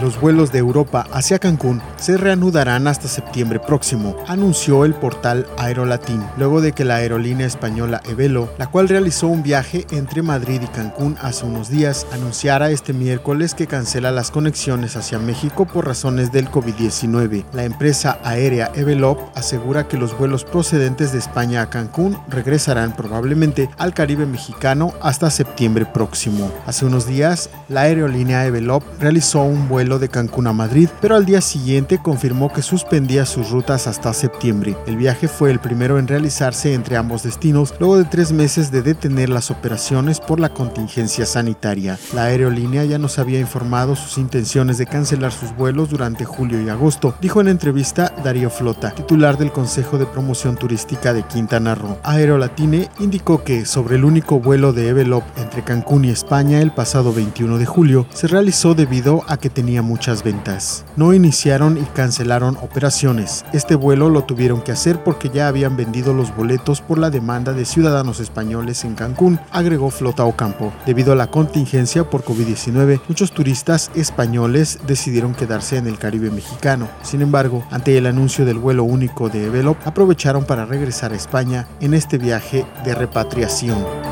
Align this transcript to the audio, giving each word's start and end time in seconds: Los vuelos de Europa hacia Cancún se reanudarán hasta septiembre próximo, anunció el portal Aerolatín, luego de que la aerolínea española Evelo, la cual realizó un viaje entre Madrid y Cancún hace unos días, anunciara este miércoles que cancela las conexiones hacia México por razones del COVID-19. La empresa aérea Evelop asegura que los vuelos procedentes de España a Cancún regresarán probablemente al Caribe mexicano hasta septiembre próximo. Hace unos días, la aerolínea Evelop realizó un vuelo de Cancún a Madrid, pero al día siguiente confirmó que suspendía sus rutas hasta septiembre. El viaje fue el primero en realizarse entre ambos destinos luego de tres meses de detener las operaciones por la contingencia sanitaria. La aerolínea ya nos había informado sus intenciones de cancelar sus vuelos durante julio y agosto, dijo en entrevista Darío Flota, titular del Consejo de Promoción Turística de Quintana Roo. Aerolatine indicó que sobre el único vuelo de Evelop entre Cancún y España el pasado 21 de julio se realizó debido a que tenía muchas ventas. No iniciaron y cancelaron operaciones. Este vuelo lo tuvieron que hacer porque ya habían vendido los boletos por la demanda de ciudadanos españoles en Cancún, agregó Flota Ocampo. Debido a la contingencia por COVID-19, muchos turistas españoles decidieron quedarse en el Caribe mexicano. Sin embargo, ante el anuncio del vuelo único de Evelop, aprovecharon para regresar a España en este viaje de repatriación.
Los 0.00 0.20
vuelos 0.20 0.52
de 0.52 0.60
Europa 0.60 1.08
hacia 1.12 1.40
Cancún 1.40 1.82
se 1.96 2.16
reanudarán 2.16 2.86
hasta 2.86 3.08
septiembre 3.08 3.58
próximo, 3.58 4.16
anunció 4.28 4.84
el 4.84 4.94
portal 4.94 5.48
Aerolatín, 5.56 6.22
luego 6.36 6.60
de 6.60 6.70
que 6.70 6.84
la 6.84 6.96
aerolínea 6.96 7.48
española 7.48 8.00
Evelo, 8.08 8.48
la 8.58 8.68
cual 8.68 8.88
realizó 8.88 9.26
un 9.26 9.42
viaje 9.42 9.88
entre 9.90 10.22
Madrid 10.22 10.60
y 10.62 10.68
Cancún 10.68 11.16
hace 11.20 11.46
unos 11.46 11.68
días, 11.68 12.06
anunciara 12.12 12.70
este 12.70 12.92
miércoles 12.92 13.54
que 13.54 13.66
cancela 13.66 14.12
las 14.12 14.30
conexiones 14.30 14.94
hacia 14.94 15.18
México 15.18 15.64
por 15.64 15.86
razones 15.86 16.30
del 16.30 16.48
COVID-19. 16.48 17.44
La 17.52 17.64
empresa 17.64 18.20
aérea 18.22 18.70
Evelop 18.76 19.18
asegura 19.34 19.88
que 19.88 19.96
los 19.96 20.16
vuelos 20.16 20.44
procedentes 20.44 21.10
de 21.10 21.18
España 21.18 21.62
a 21.62 21.70
Cancún 21.70 22.16
regresarán 22.28 22.94
probablemente 22.94 23.68
al 23.78 23.94
Caribe 23.94 24.26
mexicano 24.26 24.92
hasta 25.02 25.28
septiembre 25.28 25.86
próximo. 25.86 26.52
Hace 26.66 26.84
unos 26.84 27.08
días, 27.08 27.50
la 27.68 27.82
aerolínea 27.82 28.46
Evelop 28.46 28.84
realizó 29.00 29.42
un 29.42 29.68
vuelo 29.68 29.87
de 29.98 30.10
Cancún 30.10 30.46
a 30.46 30.52
Madrid, 30.52 30.90
pero 31.00 31.16
al 31.16 31.24
día 31.24 31.40
siguiente 31.40 31.98
confirmó 32.02 32.52
que 32.52 32.60
suspendía 32.60 33.24
sus 33.24 33.48
rutas 33.48 33.86
hasta 33.86 34.12
septiembre. 34.12 34.76
El 34.86 34.98
viaje 34.98 35.28
fue 35.28 35.50
el 35.50 35.58
primero 35.58 35.98
en 35.98 36.06
realizarse 36.06 36.74
entre 36.74 36.98
ambos 36.98 37.22
destinos 37.22 37.74
luego 37.80 37.96
de 37.96 38.04
tres 38.04 38.32
meses 38.32 38.70
de 38.70 38.82
detener 38.82 39.30
las 39.30 39.50
operaciones 39.50 40.20
por 40.20 40.40
la 40.40 40.50
contingencia 40.50 41.24
sanitaria. 41.24 41.98
La 42.12 42.24
aerolínea 42.24 42.84
ya 42.84 42.98
nos 42.98 43.18
había 43.18 43.40
informado 43.40 43.96
sus 43.96 44.18
intenciones 44.18 44.76
de 44.76 44.86
cancelar 44.86 45.32
sus 45.32 45.56
vuelos 45.56 45.88
durante 45.88 46.26
julio 46.26 46.60
y 46.60 46.68
agosto, 46.68 47.14
dijo 47.20 47.40
en 47.40 47.48
entrevista 47.48 48.12
Darío 48.24 48.50
Flota, 48.50 48.90
titular 48.90 49.38
del 49.38 49.52
Consejo 49.52 49.96
de 49.96 50.06
Promoción 50.06 50.56
Turística 50.56 51.12
de 51.12 51.22
Quintana 51.22 51.74
Roo. 51.74 51.98
Aerolatine 52.02 52.88
indicó 52.98 53.44
que 53.44 53.64
sobre 53.64 53.96
el 53.96 54.04
único 54.04 54.40
vuelo 54.40 54.72
de 54.72 54.88
Evelop 54.88 55.22
entre 55.58 55.74
Cancún 55.74 56.04
y 56.04 56.10
España 56.10 56.60
el 56.60 56.70
pasado 56.70 57.12
21 57.12 57.58
de 57.58 57.66
julio 57.66 58.06
se 58.14 58.28
realizó 58.28 58.76
debido 58.76 59.24
a 59.26 59.38
que 59.38 59.50
tenía 59.50 59.82
muchas 59.82 60.22
ventas. 60.22 60.84
No 60.94 61.14
iniciaron 61.14 61.78
y 61.78 61.82
cancelaron 61.82 62.56
operaciones. 62.58 63.44
Este 63.52 63.74
vuelo 63.74 64.08
lo 64.08 64.22
tuvieron 64.22 64.62
que 64.62 64.70
hacer 64.70 65.02
porque 65.02 65.30
ya 65.30 65.48
habían 65.48 65.76
vendido 65.76 66.14
los 66.14 66.36
boletos 66.36 66.80
por 66.80 66.98
la 66.98 67.10
demanda 67.10 67.54
de 67.54 67.64
ciudadanos 67.64 68.20
españoles 68.20 68.84
en 68.84 68.94
Cancún, 68.94 69.40
agregó 69.50 69.90
Flota 69.90 70.24
Ocampo. 70.24 70.72
Debido 70.86 71.12
a 71.12 71.16
la 71.16 71.26
contingencia 71.26 72.08
por 72.08 72.22
COVID-19, 72.22 73.00
muchos 73.08 73.32
turistas 73.32 73.90
españoles 73.96 74.78
decidieron 74.86 75.34
quedarse 75.34 75.76
en 75.76 75.88
el 75.88 75.98
Caribe 75.98 76.30
mexicano. 76.30 76.88
Sin 77.02 77.20
embargo, 77.20 77.64
ante 77.72 77.98
el 77.98 78.06
anuncio 78.06 78.44
del 78.44 78.58
vuelo 78.58 78.84
único 78.84 79.28
de 79.28 79.46
Evelop, 79.46 79.78
aprovecharon 79.84 80.44
para 80.44 80.66
regresar 80.66 81.12
a 81.12 81.16
España 81.16 81.66
en 81.80 81.94
este 81.94 82.16
viaje 82.16 82.64
de 82.84 82.94
repatriación. 82.94 84.07